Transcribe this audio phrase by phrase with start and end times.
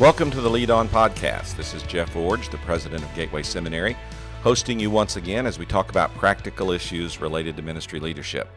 [0.00, 1.56] Welcome to the Lead On Podcast.
[1.56, 3.96] This is Jeff Iorg, the president of Gateway Seminary,
[4.44, 8.48] hosting you once again as we talk about practical issues related to ministry leadership.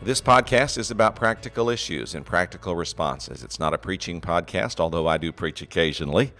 [0.00, 3.42] This podcast is about practical issues and practical responses.
[3.42, 6.32] It's not a preaching podcast, although I do preach occasionally.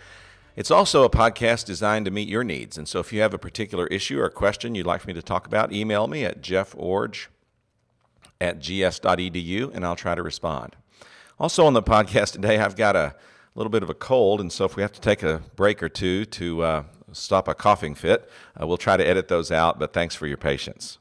[0.56, 2.78] It's also a podcast designed to meet your needs.
[2.78, 5.46] And so if you have a particular issue or question you'd like me to talk
[5.46, 7.26] about, email me at jeffiorg
[8.40, 10.76] at gs.edu and I'll try to respond.
[11.38, 13.16] Also on the podcast today, I've got a
[13.54, 15.88] little bit of a cold, and so if we have to take a break or
[15.88, 18.28] two to uh, stop a coughing fit,
[18.60, 20.98] uh, we'll try to edit those out, but thanks for your patience.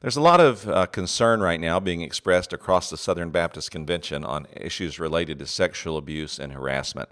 [0.00, 4.24] There's a lot of uh, concern right now being expressed across the Southern Baptist Convention
[4.24, 7.08] on issues related to sexual abuse and harassment.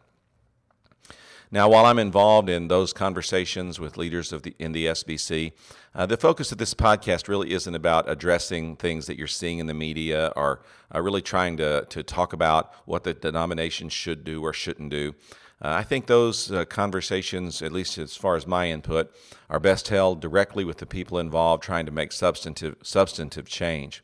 [1.52, 5.52] Now, while I'm involved in those conversations with leaders of the, in the SBC,
[5.95, 9.66] uh, the focus of this podcast really isn't about addressing things that you're seeing in
[9.66, 14.43] the media or uh, really trying to, to talk about what the denomination should do
[14.43, 15.15] or shouldn't do.
[15.62, 19.15] Uh, I think those uh, conversations, at least as far as my input,
[19.49, 24.02] are best held directly with the people involved trying to make substantive, substantive change.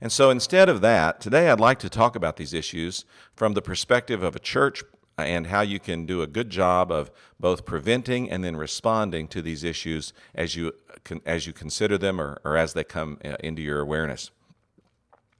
[0.00, 3.04] And so instead of that, today I'd like to talk about these issues
[3.34, 4.82] from the perspective of a church
[5.18, 9.42] and how you can do a good job of both preventing and then responding to
[9.42, 10.72] these issues as you
[11.24, 14.30] as you consider them or, or as they come uh, into your awareness.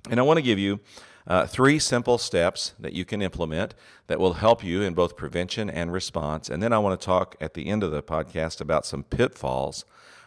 [0.08, 0.80] And I want to give you
[1.26, 3.74] uh, three simple steps that you can implement
[4.06, 6.48] that will help you in both prevention and response.
[6.48, 9.84] And then I want to talk at the end of the podcast about some pitfalls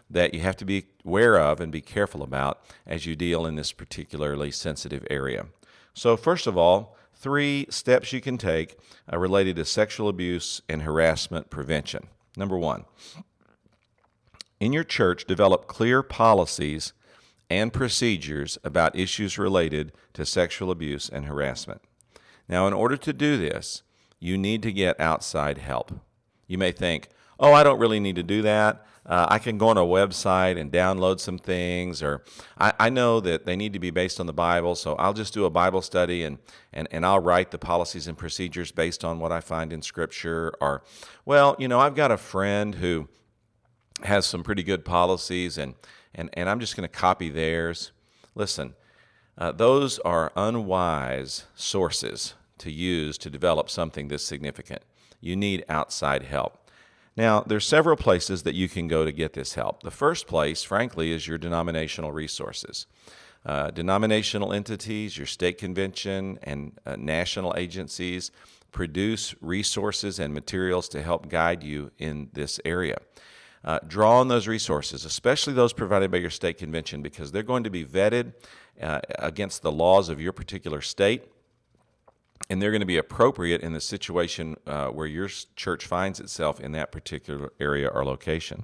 [0.09, 3.55] that you have to be aware of and be careful about as you deal in
[3.55, 5.47] this particularly sensitive area.
[5.93, 8.77] So, first of all, three steps you can take
[9.11, 12.07] uh, related to sexual abuse and harassment prevention.
[12.35, 12.85] Number one,
[14.59, 16.93] in your church, develop clear policies
[17.49, 21.81] and procedures about issues related to sexual abuse and harassment.
[22.49, 23.83] Now, in order to do this,
[24.19, 25.91] you need to get outside help.
[26.47, 27.09] You may think,
[27.41, 28.85] oh, I don't really need to do that.
[29.03, 32.23] Uh, I can go on a website and download some things, or
[32.59, 35.33] I, I, know that they need to be based on the Bible, so I'll just
[35.33, 36.37] do a Bible study and,
[36.71, 40.53] and, and I'll write the policies and procedures based on what I find in Scripture.
[40.61, 40.83] Or,
[41.25, 43.09] well, you know, I've got a friend who
[44.03, 45.73] has some pretty good policies, and,
[46.13, 47.91] and, and I'm just going to copy theirs.
[48.35, 48.75] Listen,
[49.35, 54.83] uh, those are unwise sources to use to develop something this significant.
[55.19, 56.60] You need outside help.
[57.17, 59.83] Now, there's several places that you can go to get this help.
[59.83, 62.87] The first place, frankly, is your denominational resources.
[63.45, 68.31] Uh, denominational entities, your state convention, and uh, national agencies
[68.71, 72.97] produce resources and materials to help guide you in this area.
[73.63, 77.63] Uh, draw on those resources, especially those provided by your state convention, because they're going
[77.63, 78.33] to be vetted
[78.81, 81.23] uh, against the laws of your particular state
[82.49, 86.59] and they're going to be appropriate in the situation uh, where your church finds itself
[86.59, 88.63] in that particular area or location.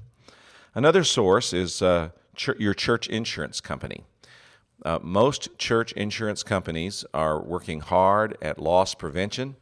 [0.75, 4.03] Another source is uh, ch- your church insurance company.
[4.85, 9.55] Uh, most church insurance companies are working hard at loss prevention.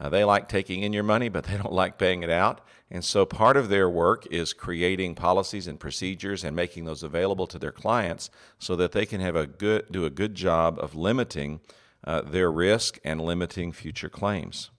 [0.00, 2.60] Uh, they like taking in your money, but they don't like paying it out.
[2.90, 7.46] And so part of their work is creating policies and procedures and making those available
[7.46, 8.28] to their clients
[8.58, 11.60] so that they can have a good, do a good job of limiting
[12.04, 14.70] uh, their risk and limiting future claims.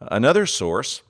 [0.00, 1.02] Another source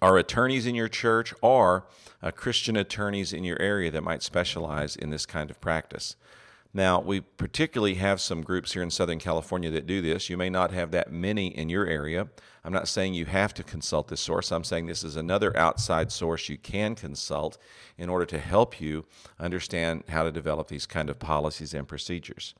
[0.00, 1.86] are attorneys in your church or
[2.22, 6.16] uh, Christian attorneys in your area that might specialize in this kind of practice.
[6.74, 10.30] Now, we particularly have some groups here in Southern California that do this.
[10.30, 12.28] You may not have that many in your area.
[12.64, 14.50] I'm not saying you have to consult this source.
[14.50, 17.58] I'm saying this is another outside source you can consult
[17.98, 19.04] in order to help you
[19.38, 22.54] understand how to develop these kind of policies and procedures.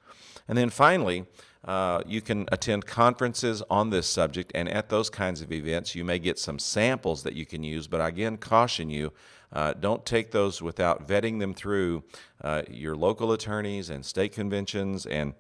[0.47, 1.25] And then finally,
[1.65, 6.05] uh, you can attend conferences on this subject, and at those kinds of events, you
[6.05, 7.87] may get some samples that you can use.
[7.87, 9.12] But again, caution you
[9.52, 12.04] uh, don't take those without vetting them through
[12.42, 15.34] uh, your local attorneys and state conventions and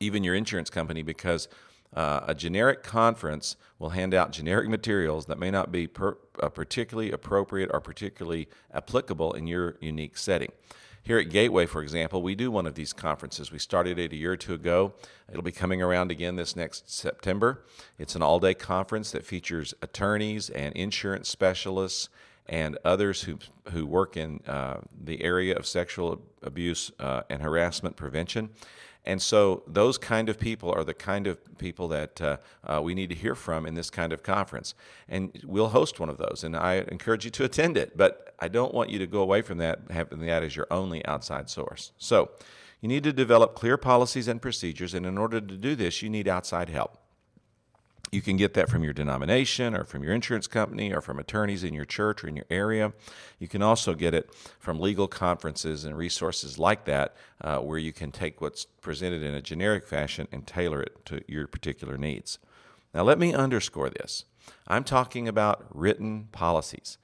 [0.00, 1.48] even your insurance company because
[1.94, 6.48] uh, a generic conference will hand out generic materials that may not be per, uh,
[6.48, 10.52] particularly appropriate or particularly applicable in your unique setting.
[11.02, 13.50] Here at Gateway, for example, we do one of these conferences.
[13.50, 14.92] We started it a year or two ago.
[15.30, 17.64] It'll be coming around again this next September.
[17.98, 22.10] It's an all day conference that features attorneys and insurance specialists
[22.48, 23.38] and others who,
[23.72, 28.48] who work in uh, the area of sexual abuse uh, and harassment prevention.
[29.04, 32.94] And so those kind of people are the kind of people that uh, uh, we
[32.94, 34.74] need to hear from in this kind of conference.
[35.08, 37.96] And we'll host one of those, and I encourage you to attend it.
[37.96, 41.04] But I don't want you to go away from that having that as your only
[41.06, 41.92] outside source.
[41.96, 42.30] So
[42.80, 46.10] you need to develop clear policies and procedures, and in order to do this, you
[46.10, 46.98] need outside help.
[48.10, 51.62] You can get that from your denomination or from your insurance company or from attorneys
[51.62, 52.92] in your church or in your area.
[53.38, 57.92] You can also get it from legal conferences and resources like that, uh, where you
[57.92, 62.38] can take what's presented in a generic fashion and tailor it to your particular needs.
[62.94, 64.24] Now, let me underscore this
[64.66, 66.96] I'm talking about written policies.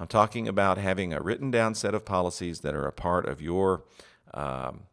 [0.00, 3.40] I'm talking about having a written down set of policies that are a part of
[3.40, 3.84] your
[4.32, 4.84] um,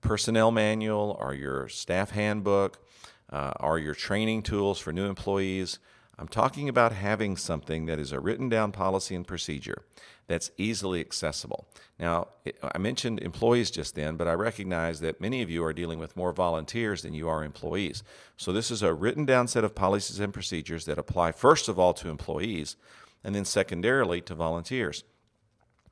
[0.00, 2.84] personnel manual or your staff handbook
[3.32, 5.78] uh, or your training tools for new employees.
[6.18, 9.82] I'm talking about having something that is a written down policy and procedure
[10.28, 11.66] that's easily accessible.
[11.98, 12.28] Now,
[12.62, 16.16] I mentioned employees just then, but I recognize that many of you are dealing with
[16.16, 18.02] more volunteers than you are employees.
[18.36, 21.78] So, this is a written down set of policies and procedures that apply, first of
[21.78, 22.76] all, to employees,
[23.24, 25.04] and then secondarily to volunteers.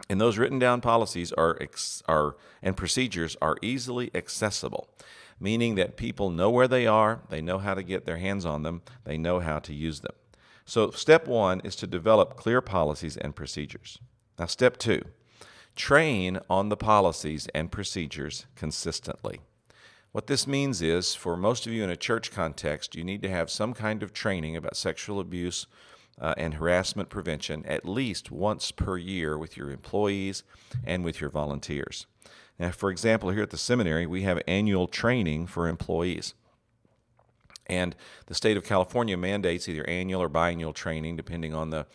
[0.08, 1.58] And those written down policies are,
[2.08, 4.88] are and procedures are easily accessible,
[5.40, 8.62] meaning that people know where they are, they know how to get their hands on
[8.62, 10.14] them, they know how to use them.
[10.64, 13.98] So, step one is to develop clear policies and procedures.
[14.38, 15.02] Now, step two
[15.74, 19.40] train on the policies and procedures consistently.
[20.12, 23.30] What this means is, for most of you in a church context, you need to
[23.30, 25.66] have some kind of training about sexual abuse
[26.20, 30.42] uh, and harassment prevention at least once per year with your employees
[30.84, 32.06] and with your volunteers.
[32.60, 36.34] Now, for example, here at the seminary, we have annual training for employees.
[37.66, 37.96] And
[38.26, 41.86] the state of California mandates either annual or biannual training, depending on the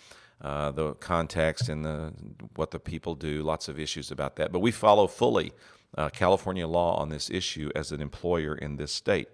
[0.41, 2.13] uh, the context and the
[2.55, 3.43] what the people do.
[3.43, 5.53] Lots of issues about that, but we follow fully
[5.97, 9.27] uh, California law on this issue as an employer in this state.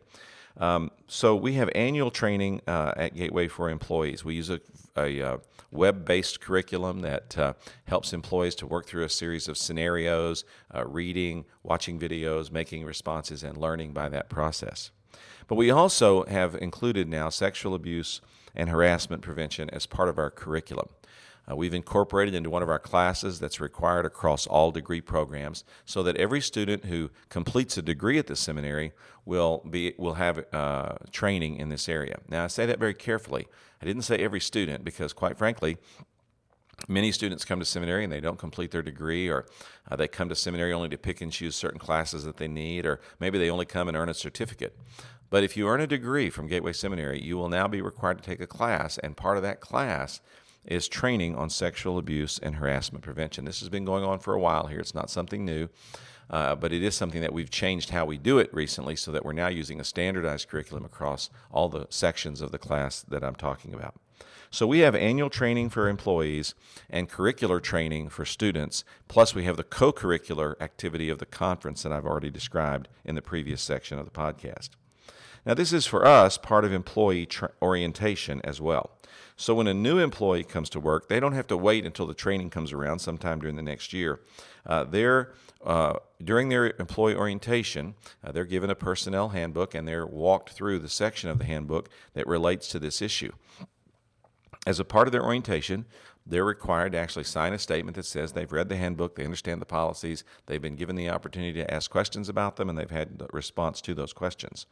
[0.58, 4.24] Um, so we have annual training uh, at Gateway for employees.
[4.26, 4.60] We use a,
[4.98, 5.38] a uh,
[5.72, 7.54] web-based curriculum that uh,
[7.86, 10.44] helps employees to work through a series of scenarios,
[10.76, 14.92] uh, reading, watching videos, making responses, and learning by that process.
[15.48, 18.22] But we also have included now sexual abuse
[18.56, 20.90] and harassment prevention as part of our curriculum.
[21.50, 26.04] Uh, we've incorporated into one of our classes that's required across all degree programs so
[26.04, 28.92] that every student who completes a degree at the seminary
[29.26, 32.20] will be will have uh, training in this area.
[32.30, 33.48] Now I say that very carefully.
[33.82, 35.78] I didn't say every student because quite frankly
[36.88, 39.46] many students come to seminary and they don't complete their degree or
[39.90, 42.86] uh, they come to seminary only to pick and choose certain classes that they need
[42.86, 44.78] or maybe they only come and earn a certificate
[45.30, 48.24] but if you earn a degree from gateway seminary you will now be required to
[48.24, 50.22] take a class and part of that class
[50.66, 53.46] is training on sexual abuse and harassment prevention.
[53.46, 54.80] This has been going on for a while here.
[54.80, 55.70] It's not something new,
[56.30, 59.26] uh, but it is something that we've changed how we do it recently so that
[59.26, 63.36] we're now using a standardized curriculum across all the sections of the class that I'm
[63.36, 63.96] talking about.
[64.54, 66.56] So we have annual training for employees
[66.90, 71.84] and curricular training for students, plus we have the co curricular activity of the conference
[71.84, 74.72] that I've already described in the previous section of the podcast.
[75.46, 78.92] Now, this is for us part of employee tra- orientation as well.
[79.42, 82.14] So when a new employee comes to work, they don't have to wait until the
[82.14, 84.22] training comes around sometime during the next year.
[84.68, 85.34] Uh, they're
[85.66, 90.78] uh, during their employee orientation, uh, they're given a personnel handbook and they're walked through
[90.78, 93.32] the section of the handbook that relates to this issue.
[94.68, 95.86] As a part of their orientation,
[96.24, 99.60] they're required to actually sign a statement that says they've read the handbook, they understand
[99.60, 103.20] the policies, they've been given the opportunity to ask questions about them, and they've had
[103.22, 104.68] a response to those questions.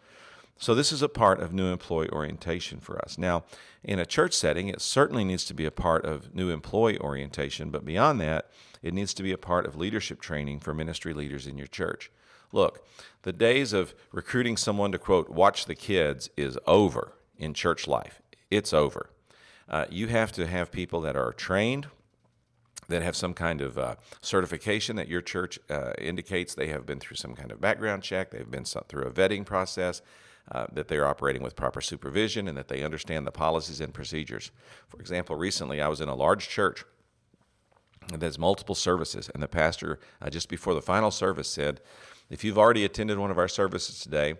[0.61, 3.17] So, this is a part of new employee orientation for us.
[3.17, 3.45] Now,
[3.81, 7.69] in a church setting, it certainly needs to be a part of new employee orientation,
[7.69, 8.51] but beyond that,
[8.83, 12.11] it needs to be a part of leadership training for ministry leaders in your church.
[12.51, 12.85] Look,
[13.21, 18.21] the days of recruiting someone to quote, watch the kids is over in church life.
[18.51, 19.11] It's over.
[19.69, 21.87] Uh, you have to have people that are trained,
[22.89, 26.99] that have some kind of uh, certification that your church uh, indicates they have been
[26.99, 30.01] through some kind of background check, they've been through a vetting process,
[30.51, 34.51] uh, that they're operating with proper supervision and that they understand the policies and procedures.
[34.88, 36.84] For example, recently I was in a large church
[38.12, 41.82] that has multiple services, and the pastor, uh, just before the final service, said,
[42.29, 44.36] If you've already attended one of our services today,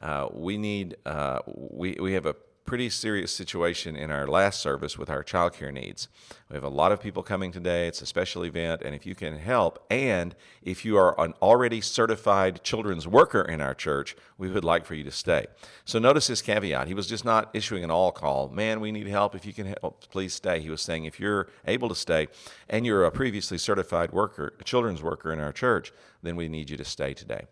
[0.00, 4.96] uh, we need, uh, we, we have a pretty serious situation in our last service
[4.96, 6.08] with our childcare needs.
[6.48, 7.88] We have a lot of people coming today.
[7.88, 11.82] It's a special event, and if you can help, and if you are an already
[11.82, 15.46] certified children's worker in our church, we would like for you to stay.
[15.84, 16.88] So notice his caveat.
[16.88, 18.48] He was just not issuing an all call.
[18.48, 19.34] Man, we need help.
[19.34, 20.60] If you can help, please stay.
[20.60, 22.28] He was saying if you're able to stay
[22.70, 25.92] and you're a previously certified worker, children's worker in our church,
[26.22, 27.46] then we need you to stay today.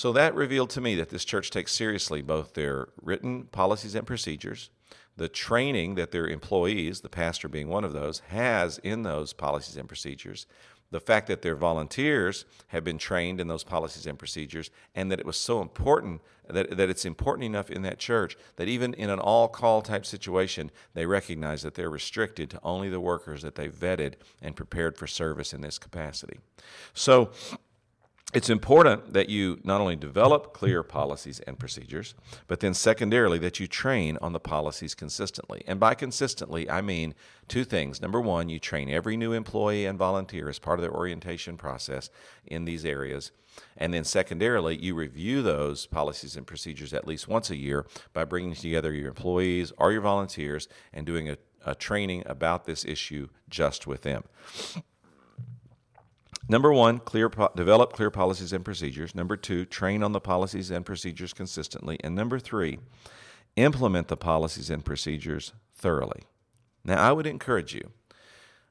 [0.00, 4.06] So that revealed to me that this church takes seriously both their written policies and
[4.06, 4.70] procedures,
[5.18, 9.76] the training that their employees, the pastor being one of those, has in those policies
[9.76, 10.46] and procedures,
[10.90, 15.20] the fact that their volunteers have been trained in those policies and procedures, and that
[15.20, 19.10] it was so important that, that it's important enough in that church that even in
[19.10, 23.54] an all call type situation, they recognize that they're restricted to only the workers that
[23.54, 26.38] they vetted and prepared for service in this capacity.
[26.94, 27.32] So,
[28.32, 32.14] it's important that you not only develop clear policies and procedures,
[32.46, 35.62] but then secondarily that you train on the policies consistently.
[35.66, 37.14] And by consistently, I mean
[37.48, 38.00] two things.
[38.00, 42.08] Number one, you train every new employee and volunteer as part of their orientation process
[42.46, 43.32] in these areas.
[43.76, 48.24] And then secondarily, you review those policies and procedures at least once a year by
[48.24, 53.28] bringing together your employees or your volunteers and doing a, a training about this issue
[53.48, 54.22] just with them.
[56.50, 59.14] Number one, clear develop clear policies and procedures.
[59.14, 61.96] Number two, train on the policies and procedures consistently.
[62.02, 62.80] And number three,
[63.54, 66.22] implement the policies and procedures thoroughly.
[66.84, 67.92] Now, I would encourage you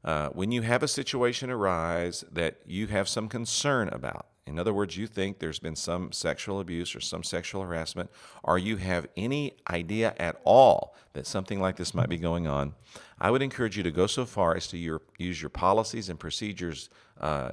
[0.03, 4.73] uh, when you have a situation arise that you have some concern about, in other
[4.73, 8.09] words, you think there's been some sexual abuse or some sexual harassment,
[8.43, 12.73] or you have any idea at all that something like this might be going on,
[13.21, 16.19] I would encourage you to go so far as to your, use your policies and
[16.19, 16.89] procedures
[17.21, 17.51] uh,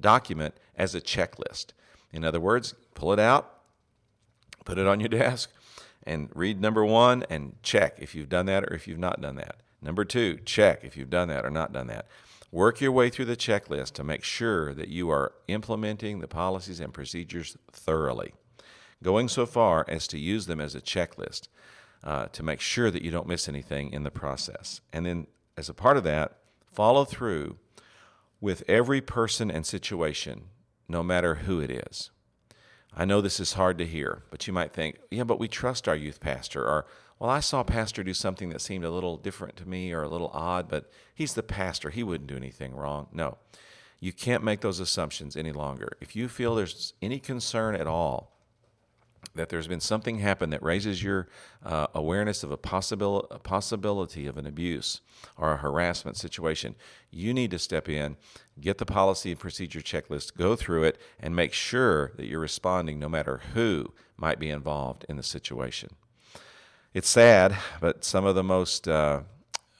[0.00, 1.72] document as a checklist.
[2.12, 3.62] In other words, pull it out,
[4.64, 5.50] put it on your desk,
[6.04, 9.34] and read number one and check if you've done that or if you've not done
[9.34, 9.56] that.
[9.82, 12.06] Number two, check if you've done that or not done that.
[12.52, 16.80] Work your way through the checklist to make sure that you are implementing the policies
[16.80, 18.34] and procedures thoroughly,
[19.02, 21.48] going so far as to use them as a checklist
[22.04, 24.80] uh, to make sure that you don't miss anything in the process.
[24.92, 25.26] And then,
[25.56, 26.38] as a part of that,
[26.72, 27.58] follow through
[28.40, 30.44] with every person and situation,
[30.88, 32.10] no matter who it is.
[32.94, 35.88] I know this is hard to hear, but you might think, yeah, but we trust
[35.88, 36.62] our youth pastor.
[36.62, 36.86] Or,
[37.18, 40.08] well, I saw pastor do something that seemed a little different to me or a
[40.08, 41.90] little odd, but he's the pastor.
[41.90, 43.06] He wouldn't do anything wrong.
[43.12, 43.38] No,
[44.00, 45.96] you can't make those assumptions any longer.
[46.00, 48.32] If you feel there's any concern at all
[49.34, 51.28] that there's been something happen that raises your
[51.64, 55.00] uh, awareness of a, possibil- a possibility of an abuse
[55.36, 56.74] or a harassment situation,
[57.10, 58.16] you need to step in,
[58.60, 62.98] get the policy and procedure checklist, go through it, and make sure that you're responding
[62.98, 65.90] no matter who might be involved in the situation.
[66.96, 69.20] It's sad, but some of the most uh,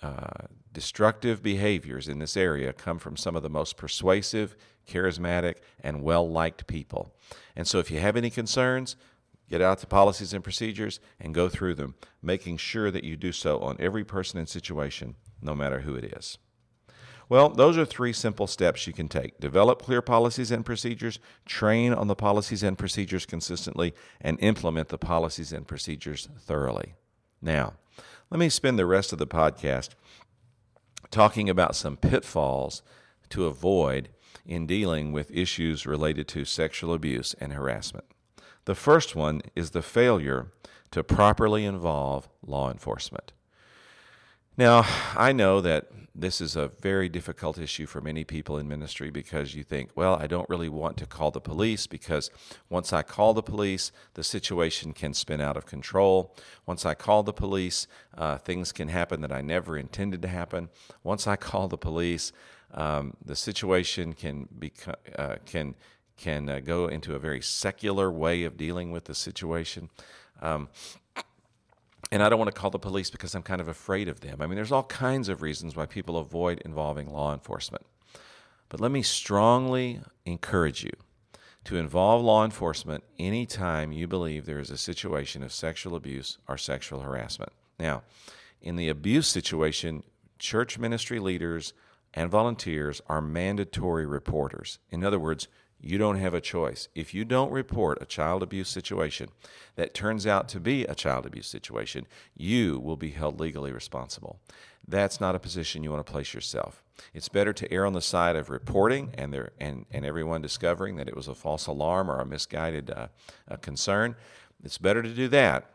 [0.02, 0.26] uh,
[0.74, 4.54] destructive behaviors in this area come from some of the most persuasive,
[4.86, 7.16] charismatic, and well liked people.
[7.56, 8.96] And so if you have any concerns,
[9.48, 13.30] Get out the policies and procedures and go through them, making sure that you do
[13.30, 16.38] so on every person and situation, no matter who it is.
[17.28, 19.38] Well, those are three simple steps you can take.
[19.38, 24.98] Develop clear policies and procedures, train on the policies and procedures consistently, and implement the
[24.98, 26.94] policies and procedures thoroughly.
[27.46, 27.74] Now,
[28.28, 29.90] let me spend the rest of the podcast
[31.12, 32.82] talking about some pitfalls
[33.30, 34.08] to avoid
[34.44, 38.04] in dealing with issues related to sexual abuse and harassment.
[38.64, 40.48] The first one is the failure
[40.90, 43.32] to properly involve law enforcement.
[44.58, 49.10] Now, I know that this is a very difficult issue for many people in ministry
[49.10, 52.30] because you think, well, I don't really want to call the police because
[52.70, 56.34] once I call the police, the situation can spin out of control.
[56.64, 57.86] Once I call the police,
[58.16, 60.70] uh, things can happen that I never intended to happen.
[61.02, 62.32] Once I call the police,
[62.72, 65.74] um, the situation can become uh, can
[66.16, 69.90] can uh, go into a very secular way of dealing with the situation.
[70.40, 70.70] Um,
[72.12, 74.40] and I don't want to call the police because I'm kind of afraid of them.
[74.40, 77.84] I mean, there's all kinds of reasons why people avoid involving law enforcement.
[78.68, 80.92] But let me strongly encourage you
[81.64, 86.56] to involve law enforcement anytime you believe there is a situation of sexual abuse or
[86.56, 87.52] sexual harassment.
[87.78, 88.02] Now,
[88.62, 90.04] in the abuse situation,
[90.38, 91.72] church ministry leaders
[92.14, 94.78] and volunteers are mandatory reporters.
[94.90, 95.48] In other words,
[95.80, 96.88] you don't have a choice.
[96.94, 99.28] If you don't report a child abuse situation
[99.76, 102.06] that turns out to be a child abuse situation,
[102.36, 104.40] you will be held legally responsible.
[104.88, 106.82] That's not a position you want to place yourself.
[107.12, 110.96] It's better to err on the side of reporting and there and, and everyone discovering
[110.96, 113.08] that it was a false alarm or a misguided uh,
[113.48, 114.16] a concern.
[114.64, 115.70] It's better to do that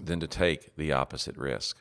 [0.00, 1.78] than to take the opposite risk.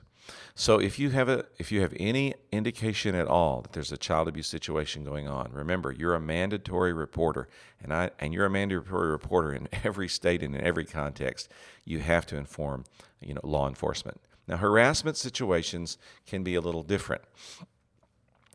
[0.56, 3.98] So if you have a if you have any indication at all that there's a
[3.98, 7.50] child abuse situation going on, remember you're a mandatory reporter,
[7.82, 11.50] and I and you're a mandatory reporter in every state and in every context.
[11.84, 12.86] You have to inform
[13.22, 14.22] you know law enforcement.
[14.48, 17.24] Now harassment situations can be a little different.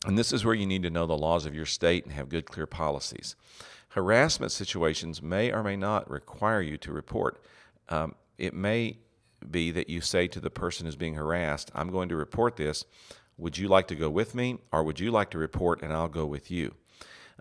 [0.05, 2.27] And this is where you need to know the laws of your state and have
[2.27, 3.35] good, clear policies.
[3.89, 7.43] Harassment situations may or may not require you to report.
[7.89, 8.97] Um, it may
[9.49, 12.85] be that you say to the person who's being harassed, I'm going to report this.
[13.37, 16.07] Would you like to go with me, or would you like to report and I'll
[16.07, 16.75] go with you?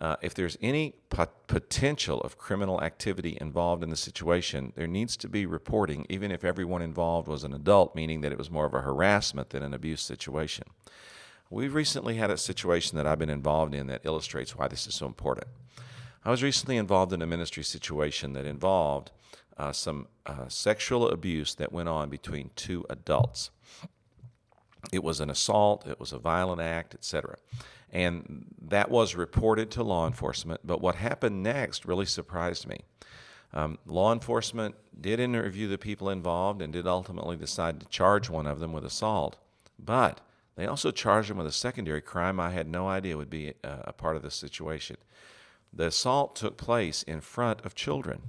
[0.00, 5.16] uh, if there's any pot- potential of criminal activity involved in the situation, there needs
[5.19, 8.64] to be reporting, even if everyone involved was an adult, meaning that it was more
[8.64, 10.64] of a harassment than an abuse situation.
[11.50, 14.95] We've recently had a situation that I've been involved in that illustrates why this is
[14.95, 15.49] so important.
[16.25, 19.11] I was recently involved in a ministry situation that involved
[19.61, 23.50] uh, some uh, sexual abuse that went on between two adults.
[24.90, 27.37] It was an assault, it was a violent act, etc.
[27.93, 30.62] And that was reported to law enforcement.
[30.64, 32.81] But what happened next really surprised me.
[33.52, 38.47] Um, law enforcement did interview the people involved and did ultimately decide to charge one
[38.47, 39.37] of them with assault.
[39.79, 40.23] But
[40.57, 43.69] they also charged him with a secondary crime I had no idea would be a,
[43.69, 44.97] uh, a part of the situation.
[45.71, 48.23] The assault took place in front of children.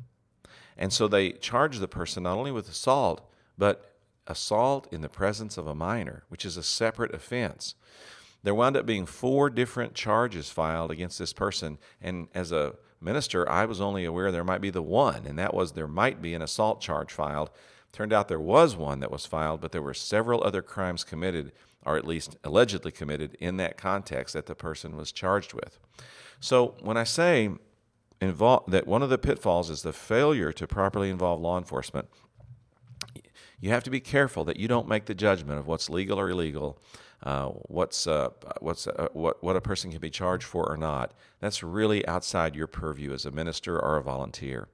[0.82, 3.22] And so they charged the person not only with assault,
[3.56, 3.94] but
[4.26, 7.76] assault in the presence of a minor, which is a separate offense.
[8.42, 11.78] There wound up being four different charges filed against this person.
[12.02, 15.54] And as a minister, I was only aware there might be the one, and that
[15.54, 17.52] was there might be an assault charge filed.
[17.92, 21.52] Turned out there was one that was filed, but there were several other crimes committed,
[21.86, 25.78] or at least allegedly committed, in that context that the person was charged with.
[26.40, 27.52] So when I say
[28.22, 32.08] involve, that one of the pitfalls is the failure to properly involve law enforcement,
[33.60, 36.30] you have to be careful that you don't make the judgment of what's legal or
[36.30, 36.80] illegal
[37.24, 41.14] uh, what's uh, what's uh, what what a person can be charged for or not.
[41.40, 44.68] That's really outside your purview as a minister or a volunteer.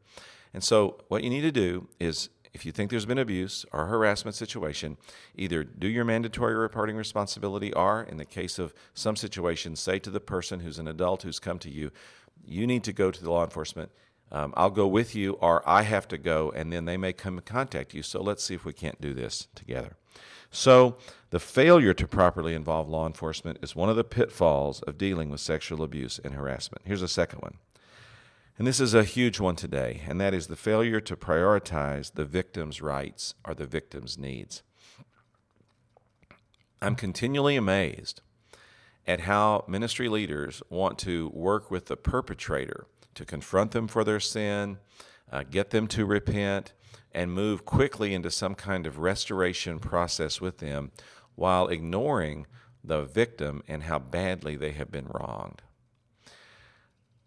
[0.54, 3.88] And so, what you need to do is, if you think there's been abuse or
[3.88, 4.98] harassment situation,
[5.36, 10.10] either do your mandatory reporting responsibility, or in the case of some situations, say to
[10.10, 11.92] the person who's an adult who's come to you,
[12.46, 13.92] you need to go to the law enforcement.
[14.32, 17.38] Um, I'll go with you, or I have to go, and then they may come
[17.38, 18.04] and contact you.
[18.04, 19.96] So let's see if we can't do this together.
[20.50, 20.98] So,
[21.30, 25.42] the failure to properly involve law enforcement is one of the pitfalls of dealing with
[25.42, 26.84] sexual abuse and harassment.
[26.86, 27.58] Here's a second one.
[28.58, 32.26] And this is a huge one today, and that is the failure to prioritize the
[32.26, 34.64] victim's rights or the victim's needs.
[36.82, 38.22] I'm continually amazed
[39.08, 44.20] at how ministry leaders want to work with the perpetrator to confront them for their
[44.20, 44.78] sin,
[45.32, 46.74] uh, get them to repent,
[47.14, 50.92] and move quickly into some kind of restoration process with them
[51.36, 52.46] while ignoring
[52.84, 55.62] the victim and how badly they have been wronged.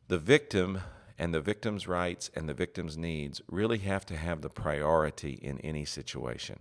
[0.09, 0.81] The victim
[1.19, 5.59] and the victim's rights and the victim's needs really have to have the priority in
[5.61, 6.61] any situation.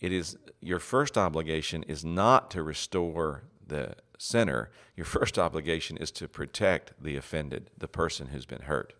[0.00, 4.70] It is your first obligation is not to restore the sinner.
[4.96, 8.92] Your first obligation is to protect the offended, the person who's been hurt.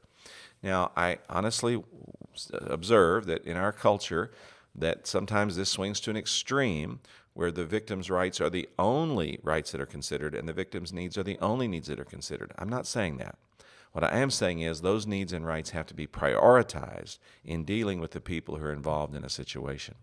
[0.62, 1.82] Now, I honestly
[2.50, 4.32] observe that in our culture,
[4.74, 7.00] that sometimes this swings to an extreme
[7.34, 11.16] where the victim's rights are the only rights that are considered and the victim's needs
[11.16, 12.52] are the only needs that are considered.
[12.58, 13.36] I'm not saying that.
[13.92, 18.00] What I am saying is those needs and rights have to be prioritized in dealing
[18.00, 19.94] with the people who are involved in a situation.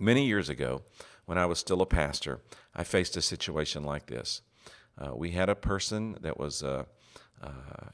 [0.00, 0.82] Many years ago,
[1.28, 2.40] when I was still a pastor,
[2.74, 4.40] I faced a situation like this.
[4.98, 6.84] Uh, we had a person that was uh,
[7.42, 7.50] uh,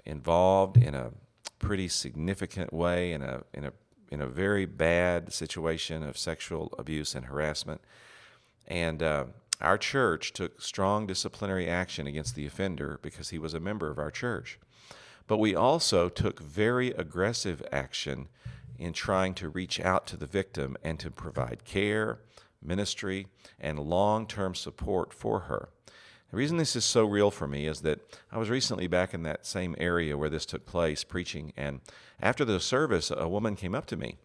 [0.07, 1.11] involved in a
[1.59, 3.73] pretty significant way in a in a
[4.13, 7.81] in a very bad situation of sexual abuse and harassment,
[8.69, 9.25] and uh,
[9.61, 13.99] our church took strong disciplinary action against the offender because he was a member of
[13.99, 14.61] our church.
[15.27, 18.29] But we also took very aggressive action
[18.79, 22.21] in trying to reach out to the victim and to provide care,
[22.65, 23.27] ministry,
[23.61, 25.69] and long term support for her.
[26.31, 28.01] The reason this is so real for me is that
[28.33, 31.81] I was recently back in that same area where this took place preaching, and
[32.21, 34.17] after the service, a woman came up to me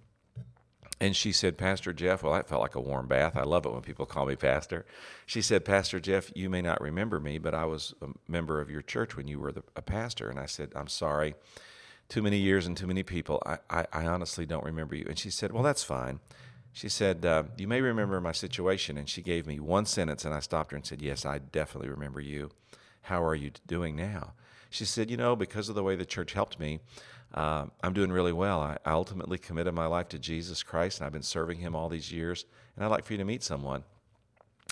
[1.01, 3.37] and she said, Pastor Jeff, well, that felt like a warm bath.
[3.37, 4.85] I love it when people call me pastor.
[5.25, 8.69] She said, Pastor Jeff, you may not remember me, but I was a member of
[8.69, 10.29] your church when you were the, a pastor.
[10.29, 11.35] And I said, I'm sorry.
[12.09, 13.41] Too many years and too many people.
[13.45, 15.05] I, I, I honestly don't remember you.
[15.07, 16.19] And she said, Well, that's fine.
[16.73, 18.97] She said, uh, You may remember my situation.
[18.97, 21.89] And she gave me one sentence, and I stopped her and said, Yes, I definitely
[21.89, 22.51] remember you.
[23.03, 24.33] How are you doing now?
[24.69, 26.79] She said, You know, because of the way the church helped me,
[27.33, 28.59] uh, I'm doing really well.
[28.59, 31.89] I, I ultimately committed my life to Jesus Christ, and I've been serving Him all
[31.89, 32.45] these years.
[32.75, 33.83] And I'd like for you to meet someone.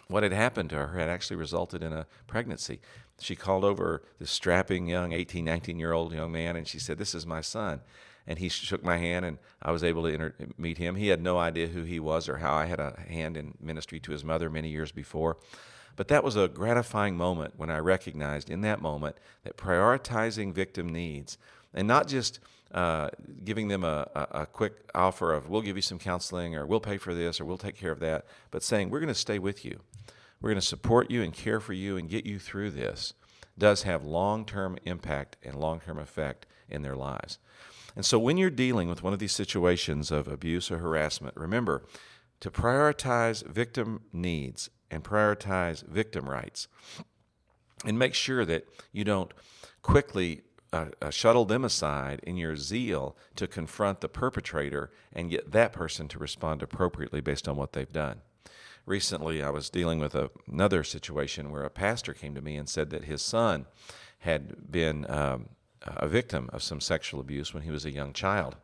[0.08, 2.80] What had happened to her had actually resulted in a pregnancy.
[3.20, 6.98] She called over this strapping young 18, 19 year old young man, and she said,
[6.98, 7.82] This is my son
[8.28, 10.96] and he shook my hand, and I was able to inter- meet him.
[10.96, 14.00] He had no idea who he was or how I had a hand in ministry
[14.02, 15.38] to his mother many years before.
[15.96, 20.90] But that was a gratifying moment when I recognized in that moment that prioritizing victim
[20.90, 21.38] needs
[21.74, 22.40] and not just
[22.72, 23.10] uh,
[23.44, 26.82] giving them a, a, a, quick offer of we'll give you some counseling or we'll
[26.82, 29.40] pay for this or we'll take care of that, but saying we're going to stay
[29.40, 29.80] with you.
[30.42, 33.14] We're going to support you and care for you and get you through this.
[33.58, 37.40] does have long term impact and long term effect in their lives.
[37.98, 41.84] And so when you're dealing with one of these situations of abuse or harassment, remember
[42.42, 46.68] to prioritize victim needs and prioritize victim rights
[47.84, 49.34] and make sure that you don't
[49.82, 55.52] quickly uh, uh, shuttle them aside in your zeal to confront the perpetrator and get
[55.52, 58.22] that person to respond appropriately based on what they've done.
[58.86, 62.70] Recently, I was dealing with a, another situation where a pastor came to me and
[62.70, 63.66] said that his son
[64.20, 65.50] had been um,
[65.84, 68.56] a victim of some sexual abuse when he was a young child.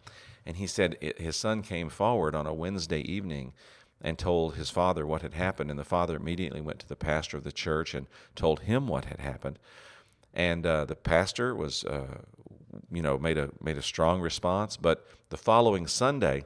[0.46, 3.54] And he said it, his son came forward on a Wednesday evening
[4.02, 5.70] and told his father what had happened.
[5.70, 9.06] And the father immediately went to the pastor of the church and told him what
[9.06, 9.58] had happened.
[10.34, 12.22] And uh, the pastor was, uh,
[12.92, 14.78] you know, made a made a strong response.
[14.78, 16.44] But the following Sunday,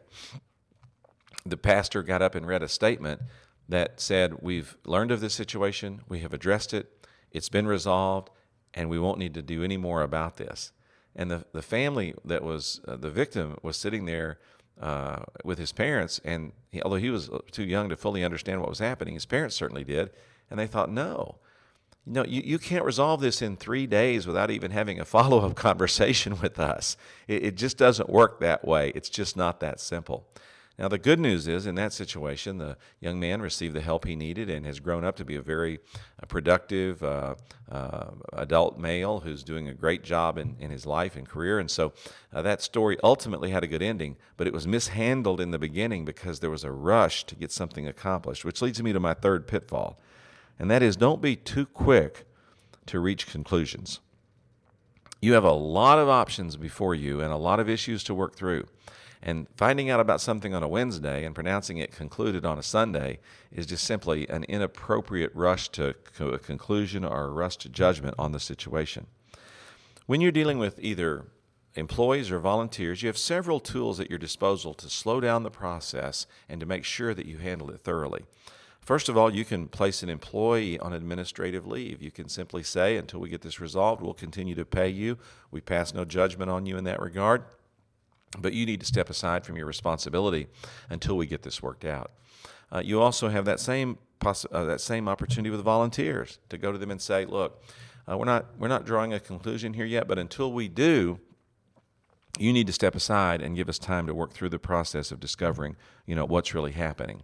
[1.46, 3.22] the pastor got up and read a statement
[3.70, 6.02] that said, "We've learned of this situation.
[6.10, 7.08] We have addressed it.
[7.32, 8.30] It's been resolved,
[8.78, 10.72] and we won't need to do any more about this."
[11.16, 14.40] And the the family that was uh, the victim was sitting there
[14.80, 18.70] uh, with his parents, and he, although he was too young to fully understand what
[18.70, 20.12] was happening, his parents certainly did,
[20.50, 21.38] and they thought, no,
[22.06, 25.46] you know, you, you can't resolve this in three days without even having a follow
[25.46, 26.96] up conversation with us.
[27.28, 28.92] It, it just doesn't work that way.
[28.96, 30.28] It's just not that simple.
[30.80, 34.16] Now, the good news is in that situation, the young man received the help he
[34.16, 35.80] needed and has grown up to be a very
[36.22, 37.34] uh, productive uh,
[37.72, 41.58] uh, adult male who's doing a great job in, in his life and career.
[41.58, 41.94] And so
[42.32, 46.06] uh, that story ultimately had a good ending, but it was mishandled in the beginning
[46.06, 49.48] because there was a rush to get something accomplished, which leads me to my third
[49.48, 50.00] pitfall.
[50.60, 52.28] And that is don't be too quick
[52.86, 54.00] to reach conclusions.
[55.22, 58.36] You have a lot of options before you and a lot of issues to work
[58.36, 58.68] through.
[59.22, 63.20] And finding out about something on a Wednesday and pronouncing it concluded on a Sunday
[63.52, 68.32] is just simply an inappropriate rush to a conclusion or a rush to judgment on
[68.32, 69.08] the situation.
[70.06, 71.26] When you're dealing with either
[71.76, 76.26] employees or volunteers, you have several tools at your disposal to slow down the process
[76.48, 78.26] and to make sure that you handle it thoroughly.
[78.82, 82.02] First of all, you can place an employee on administrative leave.
[82.02, 85.18] You can simply say, until we get this resolved, we'll continue to pay you.
[85.52, 87.44] We pass no judgment on you in that regard.
[88.40, 90.48] But you need to step aside from your responsibility
[90.90, 92.12] until we get this worked out.
[92.72, 96.72] Uh, you also have that same poss- uh, that same opportunity with volunteers to go
[96.72, 97.64] to them and say, "Look,
[98.10, 101.20] uh, we're not we're not drawing a conclusion here yet, but until we do,
[102.38, 105.20] you need to step aside and give us time to work through the process of
[105.20, 107.24] discovering, you know, what's really happening."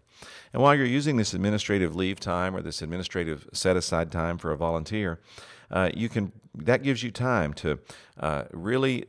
[0.53, 4.51] And while you're using this administrative leave time or this administrative set aside time for
[4.51, 5.19] a volunteer,
[5.71, 7.79] uh, you can that gives you time to
[8.19, 9.05] uh, really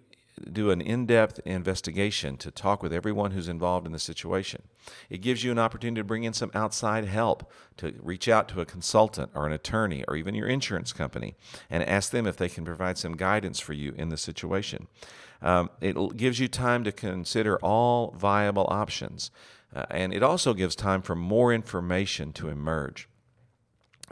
[0.50, 4.62] do an in depth investigation to talk with everyone who's involved in the situation.
[5.08, 8.60] It gives you an opportunity to bring in some outside help, to reach out to
[8.60, 11.34] a consultant or an attorney or even your insurance company
[11.70, 14.88] and ask them if they can provide some guidance for you in the situation.
[15.40, 19.30] Um, it gives you time to consider all viable options,
[19.74, 23.08] uh, and it also gives time for more information to emerge.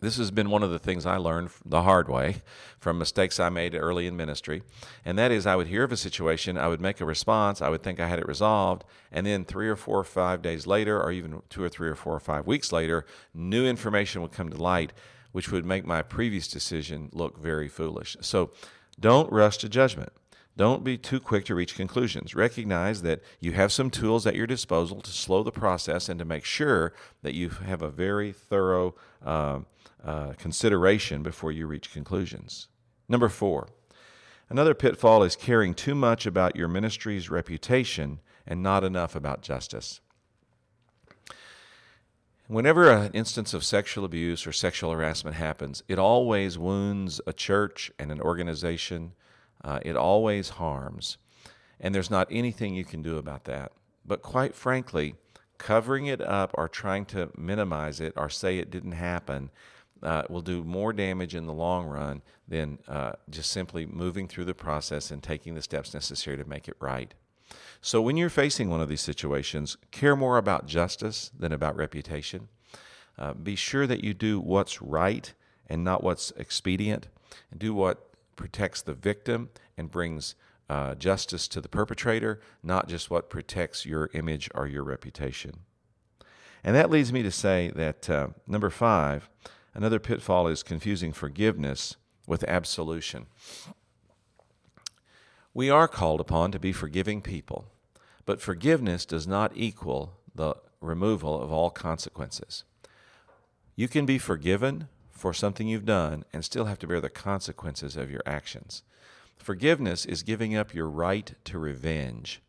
[0.02, 2.42] This has been one of the things I learned the hard way
[2.80, 4.64] from mistakes I made early in ministry.
[5.04, 7.68] And that is, I would hear of a situation, I would make a response, I
[7.68, 11.00] would think I had it resolved, and then three or four or five days later,
[11.00, 14.50] or even two or three or four or five weeks later, new information would come
[14.50, 14.92] to light,
[15.30, 18.16] which would make my previous decision look very foolish.
[18.22, 18.50] So
[18.98, 20.12] don't rush to judgment.
[20.56, 22.34] Don't be too quick to reach conclusions.
[22.34, 26.24] Recognize that you have some tools at your disposal to slow the process and to
[26.24, 29.64] make sure that you have a very thorough um,
[30.04, 32.68] uh, consideration before you reach conclusions.
[33.08, 33.68] Number four,
[34.48, 40.00] another pitfall is caring too much about your ministry's reputation and not enough about justice.
[42.48, 47.90] Whenever an instance of sexual abuse or sexual harassment happens, it always wounds a church
[47.98, 49.12] and an organization.
[49.64, 51.18] Uh, it always harms.
[51.80, 53.72] And there's not anything you can do about that.
[54.04, 55.14] But quite frankly,
[55.58, 59.50] covering it up or trying to minimize it or say it didn't happen
[60.02, 64.44] uh, will do more damage in the long run than uh, just simply moving through
[64.44, 67.14] the process and taking the steps necessary to make it right.
[67.80, 72.48] So, when you're facing one of these situations, care more about justice than about reputation.
[73.18, 75.32] Uh, be sure that you do what's right
[75.68, 77.08] and not what's expedient,
[77.50, 80.34] and do what protects the victim and brings
[80.68, 85.60] uh, justice to the perpetrator, not just what protects your image or your reputation.
[86.64, 89.28] And that leads me to say that uh, number five,
[89.74, 93.26] Another pitfall is confusing forgiveness with absolution.
[95.54, 97.66] We are called upon to be forgiving people,
[98.24, 102.64] but forgiveness does not equal the removal of all consequences.
[103.76, 107.96] You can be forgiven for something you've done and still have to bear the consequences
[107.96, 108.82] of your actions.
[109.36, 112.42] Forgiveness is giving up your right to revenge.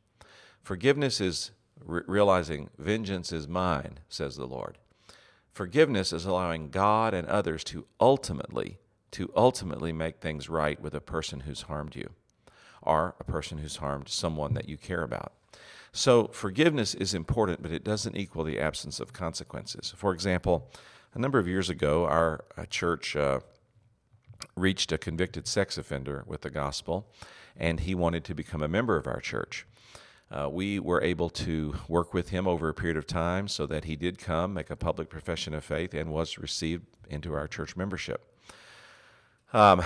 [0.62, 1.51] Forgiveness is
[1.83, 4.77] re- realizing vengeance is mine, says the Lord.
[5.53, 8.79] Forgiveness is allowing God and others to ultimately
[9.11, 12.09] to ultimately make things right with a person who's harmed you
[12.81, 15.33] or a person who's harmed someone that you care about.
[15.91, 19.93] So, forgiveness is important, but it doesn't equal the absence of consequences.
[19.95, 20.71] For example,
[21.13, 23.41] a number of years ago, our uh, church uh,
[24.55, 27.07] reached a convicted sex offender with the gospel,
[27.55, 29.67] and he wanted to become a member of our church.
[30.34, 33.86] Uh, we were able to work with him over a period of time so that
[33.86, 37.76] he did come, make a public profession of faith, and was received into our church
[37.78, 38.26] membership.
[39.54, 39.84] Um,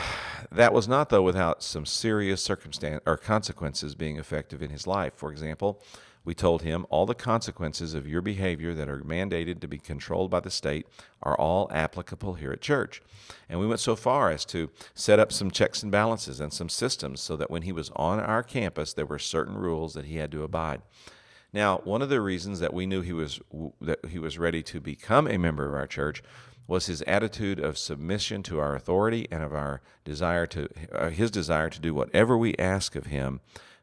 [0.50, 5.12] that was not, though, without some serious circumstance or consequences being effective in his life.
[5.18, 5.82] For example,
[6.28, 10.30] we told him all the consequences of your behavior that are mandated to be controlled
[10.30, 10.86] by the state
[11.24, 13.02] are all applicable here at church.
[13.48, 16.68] And we went so far as to set up some checks and balances and some
[16.68, 20.18] systems so that when he was on our campus, there were certain rules that he
[20.18, 20.82] had to abide.
[21.54, 23.40] Now, one of the reasons that we knew he was
[23.80, 26.22] that he was ready to become a member of our church
[26.68, 31.32] was his attitude of submission to our authority and of our desire to uh, his
[31.32, 33.40] desire to do whatever we ask of him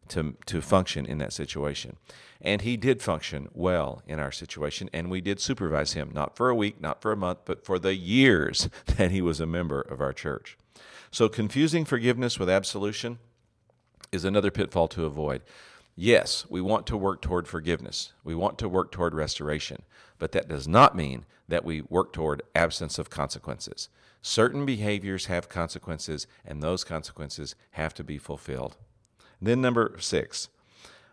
[0.09, 1.97] to to function in that situation.
[2.41, 6.51] And he did function well in our situation and we did supervise him not for
[6.51, 9.81] a week, not for a month, but for the years that he was a member
[9.81, 10.59] of our church.
[11.11, 13.19] So confusing forgiveness with absolution
[14.13, 15.43] is another pitfall to avoid.
[15.97, 18.13] Yes, we want to work toward forgiveness.
[18.25, 19.83] We want to work toward restoration,
[20.19, 23.89] but that does not mean that we work toward absence of consequences.
[24.21, 28.77] Certain behaviors have consequences, and those consequences have to be fulfilled.
[29.45, 30.49] Then, number six,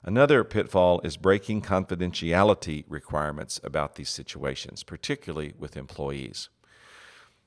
[0.03, 6.47] another pitfall is breaking confidentiality requirements about these situations, particularly with employees.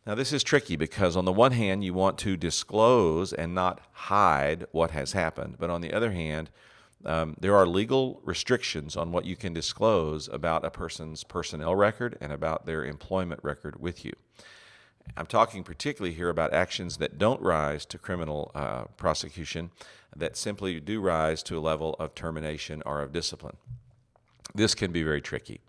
[0.07, 3.81] Now, this is tricky because, on the one hand, you want to disclose and not
[3.92, 6.51] hide what has happened, but on the other hand,
[7.07, 12.18] um, there are legal restrictions on what you can disclose about a person's personnel record
[12.20, 14.12] and about their employment record with you.
[15.17, 19.71] I'm talking particularly here about actions that don't rise to criminal uh, prosecution,
[20.17, 23.57] that simply do rise to a level of termination or of discipline.
[24.55, 25.61] This can be very tricky.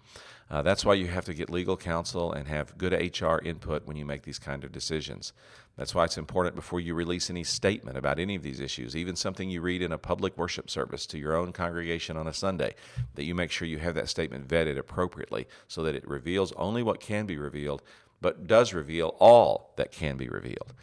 [0.50, 3.98] Uh, that's why you have to get legal counsel and have good HR input when
[3.98, 5.34] you make these kind of decisions.
[5.76, 9.16] That's why it's important before you release any statement about any of these issues, even
[9.16, 12.76] something you read in a public worship service to your own congregation on a Sunday,
[13.16, 16.84] that you make sure you have that statement vetted appropriately so that it reveals only
[16.84, 17.82] what can be revealed,
[18.26, 20.74] but does reveal all that can be revealed.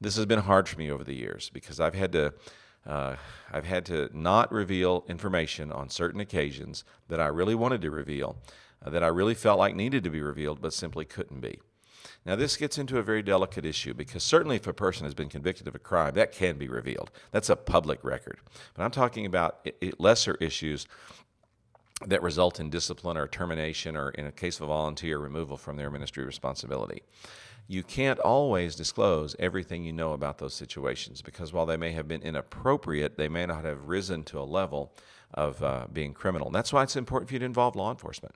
[0.00, 2.34] This has been hard for me over the years because I've had to.
[2.84, 3.14] Uh,
[3.52, 8.38] I've had to not reveal information on certain occasions that I really wanted to reveal
[8.84, 11.60] uh, that I really felt like needed to be revealed, but simply couldn't be.
[12.26, 15.28] Now, this gets into a very delicate issue because certainly if a person has been
[15.28, 17.12] convicted of a crime, that can be revealed.
[17.30, 18.40] That's a public record.
[18.74, 20.88] But I'm talking about lesser issues
[22.06, 25.76] that result in discipline or termination or, in a case of a volunteer, removal from
[25.76, 27.02] their ministry responsibility.
[27.68, 32.08] You can't always disclose everything you know about those situations because while they may have
[32.08, 34.92] been inappropriate, they may not have risen to a level
[35.34, 36.48] of uh, being criminal.
[36.48, 38.34] And that's why it's important for you to involve law enforcement.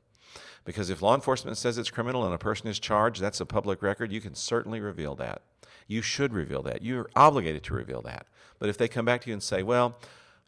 [0.65, 3.83] Because if law enforcement says it's criminal and a person is charged, that's a public
[3.83, 5.43] record, you can certainly reveal that.
[5.87, 6.83] You should reveal that.
[6.83, 8.27] You're obligated to reveal that.
[8.59, 9.99] But if they come back to you and say, well,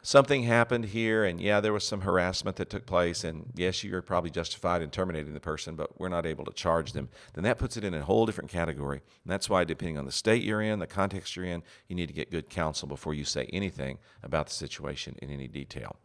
[0.07, 4.01] something happened here, and yeah, there was some harassment that took place, and yes, you're
[4.01, 7.59] probably justified in terminating the person, but we're not able to charge them, then that
[7.59, 8.99] puts it in a whole different category.
[9.25, 12.07] And that's why, depending on the state you're in, the context you're in, you need
[12.07, 15.97] to get good counsel before you say anything about the situation in any detail.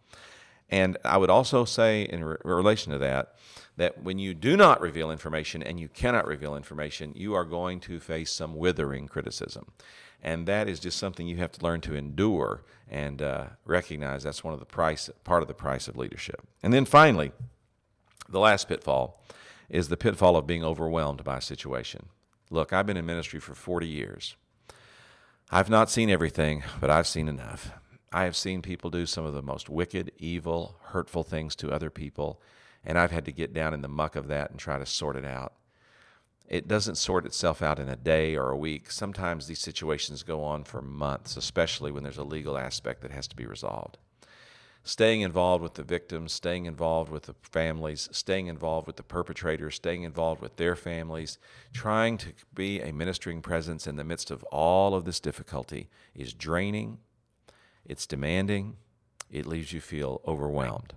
[0.71, 3.35] And I would also say, in re- relation to that,
[3.77, 7.79] that when you do not reveal information and you cannot reveal information, you are going
[7.81, 9.67] to face some withering criticism.
[10.23, 14.43] And that is just something you have to learn to endure and uh, recognize that's
[14.43, 16.41] one of the price, part of the price of leadership.
[16.61, 17.31] And then finally,
[18.29, 19.23] the last pitfall
[19.69, 22.07] is the pitfall of being overwhelmed by a situation.
[22.49, 24.35] Look, I've been in ministry for 40 years.
[25.49, 27.71] I've not seen everything, but I've seen enough.
[28.11, 31.89] I have seen people do some of the most wicked, evil, hurtful things to other
[31.89, 32.41] people,
[32.83, 35.15] and I've had to get down in the muck of that and try to sort
[35.15, 35.53] it out.
[36.51, 38.91] It doesn't sort itself out in a day or a week.
[38.91, 43.25] Sometimes these situations go on for months, especially when there's a legal aspect that has
[43.29, 43.97] to be resolved.
[44.83, 49.75] Staying involved with the victims, staying involved with the families, staying involved with the perpetrators,
[49.75, 51.37] staying involved with their families,
[51.71, 56.33] trying to be a ministering presence in the midst of all of this difficulty is
[56.33, 56.97] draining,
[57.85, 58.75] it's demanding,
[59.31, 60.95] it leaves you feel overwhelmed.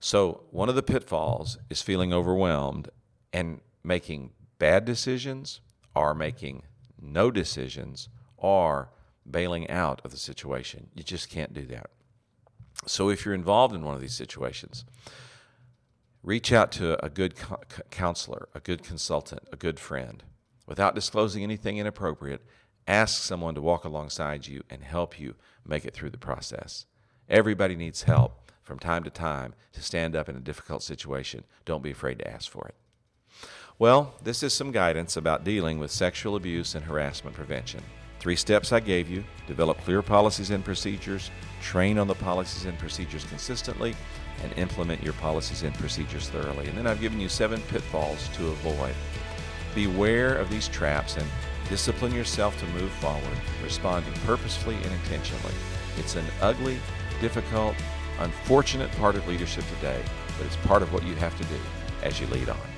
[0.00, 2.88] So, one of the pitfalls is feeling overwhelmed
[3.30, 5.60] and making bad decisions
[5.94, 6.62] are making
[7.00, 8.90] no decisions are
[9.28, 10.88] bailing out of the situation.
[10.94, 11.90] You just can't do that.
[12.86, 14.84] So if you're involved in one of these situations,
[16.22, 20.22] reach out to a good co- counselor, a good consultant, a good friend.
[20.66, 22.42] Without disclosing anything inappropriate,
[22.86, 25.34] ask someone to walk alongside you and help you
[25.66, 26.86] make it through the process.
[27.28, 31.44] Everybody needs help from time to time to stand up in a difficult situation.
[31.64, 32.74] Don't be afraid to ask for it.
[33.80, 37.80] Well, this is some guidance about dealing with sexual abuse and harassment prevention.
[38.18, 41.30] Three steps I gave you develop clear policies and procedures,
[41.62, 43.94] train on the policies and procedures consistently,
[44.42, 46.66] and implement your policies and procedures thoroughly.
[46.66, 48.96] And then I've given you seven pitfalls to avoid.
[49.76, 51.26] Beware of these traps and
[51.68, 55.54] discipline yourself to move forward, responding purposefully and intentionally.
[55.98, 56.80] It's an ugly,
[57.20, 57.76] difficult,
[58.18, 60.02] unfortunate part of leadership today,
[60.36, 61.60] but it's part of what you have to do
[62.02, 62.77] as you lead on.